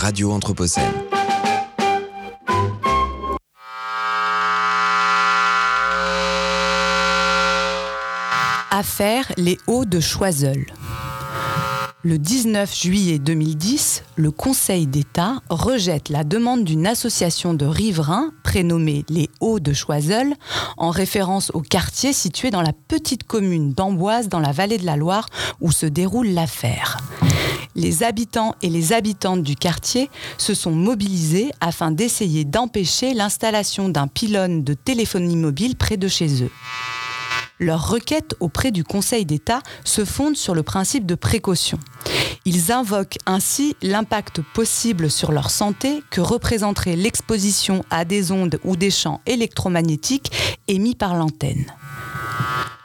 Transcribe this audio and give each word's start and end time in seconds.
Radio 0.00 0.32
Anthropocène. 0.32 0.82
Affaire 8.70 9.30
Les 9.36 9.58
Hauts 9.66 9.84
de 9.84 10.00
Choiseul. 10.00 10.64
Le 12.02 12.16
19 12.16 12.74
juillet 12.74 13.18
2010, 13.18 14.04
le 14.16 14.30
Conseil 14.30 14.86
d'État 14.86 15.42
rejette 15.50 16.08
la 16.08 16.24
demande 16.24 16.64
d'une 16.64 16.86
association 16.86 17.52
de 17.52 17.66
riverains 17.66 18.32
prénommée 18.42 19.04
les 19.10 19.28
Hauts 19.40 19.60
de 19.60 19.74
Choiseul, 19.74 20.32
en 20.78 20.88
référence 20.88 21.50
au 21.52 21.60
quartier 21.60 22.14
situé 22.14 22.50
dans 22.50 22.62
la 22.62 22.72
petite 22.72 23.24
commune 23.24 23.74
d'Amboise 23.74 24.30
dans 24.30 24.40
la 24.40 24.52
vallée 24.52 24.78
de 24.78 24.86
la 24.86 24.96
Loire 24.96 25.26
où 25.60 25.70
se 25.70 25.84
déroule 25.84 26.28
l'affaire. 26.28 26.96
Les 27.74 28.02
habitants 28.02 28.54
et 28.62 28.68
les 28.68 28.92
habitantes 28.92 29.42
du 29.42 29.56
quartier 29.56 30.10
se 30.38 30.54
sont 30.54 30.72
mobilisés 30.72 31.50
afin 31.60 31.90
d'essayer 31.90 32.44
d'empêcher 32.44 33.14
l'installation 33.14 33.88
d'un 33.88 34.08
pylône 34.08 34.64
de 34.64 34.74
téléphonie 34.74 35.36
mobile 35.36 35.76
près 35.76 35.96
de 35.96 36.08
chez 36.08 36.42
eux. 36.42 36.50
Leur 37.60 37.90
requête 37.90 38.34
auprès 38.40 38.70
du 38.70 38.84
Conseil 38.84 39.26
d'État 39.26 39.60
se 39.84 40.06
fonde 40.06 40.36
sur 40.36 40.54
le 40.54 40.62
principe 40.62 41.04
de 41.04 41.14
précaution. 41.14 41.78
Ils 42.46 42.72
invoquent 42.72 43.18
ainsi 43.26 43.76
l'impact 43.82 44.40
possible 44.54 45.10
sur 45.10 45.30
leur 45.30 45.50
santé 45.50 46.02
que 46.10 46.22
représenterait 46.22 46.96
l'exposition 46.96 47.84
à 47.90 48.06
des 48.06 48.32
ondes 48.32 48.58
ou 48.64 48.76
des 48.76 48.90
champs 48.90 49.20
électromagnétiques 49.26 50.32
émis 50.68 50.94
par 50.94 51.14
l'antenne. 51.14 51.66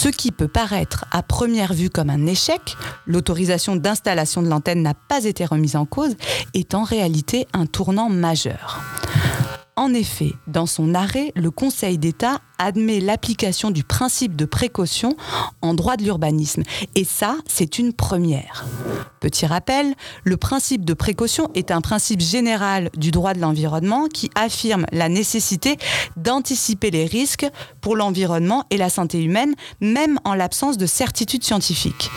Ce 0.00 0.08
qui 0.08 0.30
peut 0.30 0.46
paraître 0.46 1.06
à 1.10 1.24
première 1.24 1.72
vue 1.72 1.90
comme 1.90 2.08
un 2.08 2.24
échec, 2.26 2.76
l'autorisation 3.08 3.74
d'installation 3.74 4.42
de 4.42 4.48
l'antenne 4.48 4.80
n'a 4.80 4.94
pas 4.94 5.24
été 5.24 5.44
remise 5.44 5.74
en 5.74 5.86
cause, 5.86 6.14
est 6.54 6.76
en 6.76 6.84
réalité 6.84 7.48
un 7.52 7.66
tournant 7.66 8.08
majeur. 8.08 8.80
En 9.78 9.94
effet, 9.94 10.32
dans 10.48 10.66
son 10.66 10.92
arrêt, 10.92 11.30
le 11.36 11.52
Conseil 11.52 11.98
d'État 11.98 12.40
admet 12.58 12.98
l'application 12.98 13.70
du 13.70 13.84
principe 13.84 14.34
de 14.34 14.44
précaution 14.44 15.16
en 15.62 15.72
droit 15.72 15.96
de 15.96 16.02
l'urbanisme. 16.02 16.64
Et 16.96 17.04
ça, 17.04 17.36
c'est 17.46 17.78
une 17.78 17.92
première. 17.92 18.66
Petit 19.20 19.46
rappel, 19.46 19.94
le 20.24 20.36
principe 20.36 20.84
de 20.84 20.94
précaution 20.94 21.48
est 21.54 21.70
un 21.70 21.80
principe 21.80 22.20
général 22.20 22.90
du 22.96 23.12
droit 23.12 23.34
de 23.34 23.40
l'environnement 23.40 24.08
qui 24.08 24.32
affirme 24.34 24.84
la 24.90 25.08
nécessité 25.08 25.76
d'anticiper 26.16 26.90
les 26.90 27.04
risques 27.04 27.46
pour 27.80 27.94
l'environnement 27.94 28.64
et 28.70 28.78
la 28.78 28.90
santé 28.90 29.22
humaine, 29.22 29.54
même 29.80 30.18
en 30.24 30.34
l'absence 30.34 30.76
de 30.76 30.86
certitude 30.86 31.44
scientifique. 31.44 32.10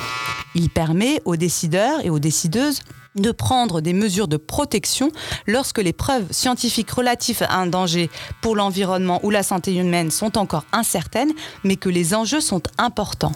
Il 0.56 0.72
permet 0.72 1.22
aux 1.26 1.36
décideurs 1.36 2.04
et 2.04 2.10
aux 2.10 2.18
décideuses 2.18 2.82
de 3.16 3.32
prendre 3.32 3.82
des 3.82 3.94
mesures 3.94 4.28
de 4.28 4.38
protection 4.38 5.12
lorsque 5.48 5.80
les 5.80 5.94
preuves 5.94 6.32
scientifiques 6.32 6.92
relatives 6.92 7.44
à 7.44 7.58
un 7.58 7.68
danger 7.68 8.10
pour 8.42 8.56
l'environnement 8.56 9.20
ou 9.24 9.30
la 9.30 9.44
santé 9.44 9.76
humaine 9.76 10.12
sont 10.12 10.38
encore 10.38 10.66
incertaines, 10.72 11.34
mais 11.64 11.76
que 11.76 11.90
les 11.90 12.14
enjeux 12.14 12.42
sont 12.42 12.62
importants. 12.78 13.34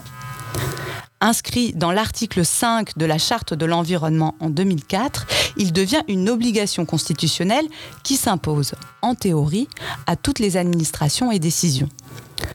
Inscrit 1.20 1.72
dans 1.72 1.92
l'article 1.92 2.44
5 2.44 2.98
de 2.98 3.06
la 3.06 3.16
Charte 3.16 3.54
de 3.54 3.64
l'environnement 3.64 4.34
en 4.38 4.50
2004, 4.50 5.26
il 5.56 5.72
devient 5.72 6.02
une 6.08 6.28
obligation 6.28 6.84
constitutionnelle 6.84 7.66
qui 8.02 8.16
s'impose, 8.16 8.74
en 9.00 9.14
théorie, 9.14 9.68
à 10.06 10.16
toutes 10.16 10.40
les 10.40 10.58
administrations 10.58 11.32
et 11.32 11.38
décisions. 11.38 11.88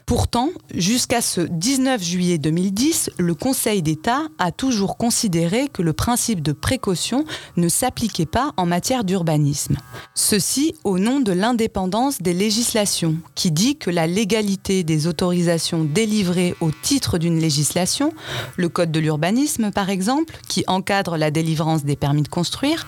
Pourtant, 0.06 0.50
jusqu'à 0.76 1.22
ce 1.22 1.42
19 1.42 2.04
juillet 2.04 2.38
2010, 2.38 3.12
le 3.18 3.34
Conseil 3.34 3.82
d'État 3.82 4.24
a 4.40 4.52
toujours 4.52 4.98
considéré 4.98 5.70
que 5.70 5.82
le 5.82 5.94
principe 5.94 6.42
de 6.42 6.52
précaution 6.52 7.24
ne 7.56 7.70
s'appliquait 7.70 8.26
pas 8.26 8.52
en 8.58 8.66
matière 8.66 9.04
d'urbanisme. 9.04 9.78
Ceci 10.14 10.76
au 10.84 11.00
nom 11.00 11.22
de 11.22 11.32
l'indépendance 11.32 12.22
des 12.22 12.34
législations, 12.34 13.16
qui 13.36 13.52
dit 13.52 13.78
que 13.78 13.90
la 13.90 14.06
légalité 14.06 14.84
des 14.84 15.08
autorisations 15.08 15.86
délivrées 15.86 16.56
au 16.60 16.72
titre 16.72 17.18
d'une 17.18 17.40
législation, 17.40 18.14
le 18.58 18.68
Code 18.70 18.92
de 18.92 19.00
l'urbanisme 19.00 19.72
par 19.72 19.90
exemple, 19.90 20.38
qui 20.48 20.66
encadre 20.68 21.16
la 21.16 21.32
délivrance 21.32 21.86
des 21.86 21.96
permis 21.96 22.24
de 22.24 22.28
construire, 22.28 22.86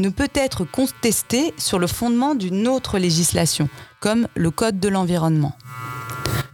ne 0.00 0.08
peut 0.08 0.30
être 0.34 0.64
contestée 0.64 1.54
sur 1.56 1.78
le 1.78 1.86
fondement 1.86 2.34
d'une 2.34 2.66
autre 2.66 2.98
législation, 2.98 3.68
comme 4.00 4.26
le 4.34 4.50
Code 4.50 4.80
de 4.80 4.88
l'environnement. 4.88 5.52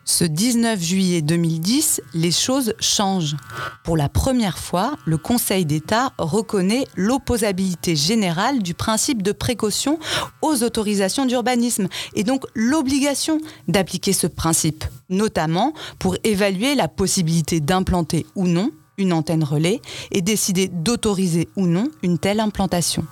Ce 0.04 0.24
19 0.24 0.80
juillet 0.80 1.22
2010, 1.22 2.02
les 2.14 2.30
choses 2.30 2.74
changent. 2.80 3.36
Pour 3.84 3.96
la 3.96 4.08
première 4.08 4.58
fois, 4.58 4.96
le 5.04 5.18
Conseil 5.18 5.64
d'État 5.64 6.12
reconnaît 6.18 6.84
l'opposabilité 6.96 7.94
générale 7.96 8.62
du 8.62 8.74
principe 8.74 9.22
de 9.22 9.32
précaution 9.32 9.98
aux 10.42 10.62
autorisations 10.62 11.26
d'urbanisme 11.26 11.88
et 12.14 12.24
donc 12.24 12.44
l'obligation 12.54 13.38
d'appliquer 13.68 14.12
ce 14.12 14.26
principe, 14.26 14.84
notamment 15.08 15.72
pour 15.98 16.16
évaluer 16.24 16.74
la 16.74 16.88
possibilité 16.88 17.60
d'implanter 17.60 18.26
ou 18.34 18.46
non 18.46 18.70
une 18.98 19.12
antenne 19.12 19.44
relais 19.44 19.80
et 20.10 20.22
décider 20.22 20.68
d'autoriser 20.68 21.48
ou 21.56 21.66
non 21.66 21.88
une 22.02 22.18
telle 22.18 22.40
implantation. 22.40 23.04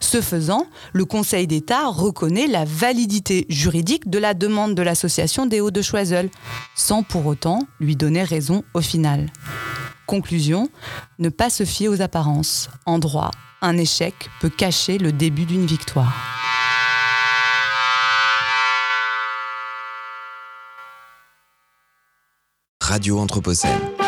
Ce 0.00 0.20
faisant, 0.20 0.66
le 0.92 1.04
Conseil 1.04 1.46
d'État 1.46 1.86
reconnaît 1.88 2.46
la 2.46 2.64
validité 2.64 3.46
juridique 3.48 4.08
de 4.08 4.18
la 4.18 4.34
demande 4.34 4.74
de 4.74 4.82
l'association 4.82 5.46
des 5.46 5.60
Hauts 5.60 5.70
de 5.70 5.82
Choiseul, 5.82 6.30
sans 6.74 7.02
pour 7.02 7.26
autant 7.26 7.60
lui 7.78 7.96
donner 7.96 8.24
raison 8.24 8.64
au 8.74 8.80
final. 8.80 9.30
Conclusion, 10.06 10.68
ne 11.18 11.28
pas 11.28 11.50
se 11.50 11.64
fier 11.64 11.88
aux 11.88 12.00
apparences. 12.00 12.68
En 12.86 12.98
droit, 12.98 13.30
un 13.62 13.76
échec 13.76 14.14
peut 14.40 14.48
cacher 14.48 14.98
le 14.98 15.12
début 15.12 15.44
d'une 15.44 15.66
victoire. 15.66 16.14
Radio 22.80 23.20
Anthropocène. 23.20 23.99